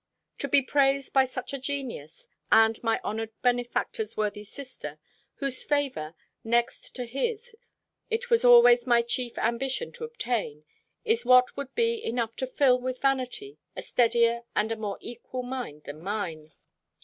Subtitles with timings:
[0.39, 4.97] To be praised by such a genius, and my honoured benefactor's worthy sister,
[5.35, 7.53] whose favour, next to his,
[8.09, 10.65] it was always my chief ambition to obtain,
[11.05, 15.43] is what would be enough to fill with vanity a steadier and a more equal
[15.43, 16.47] mind than mine.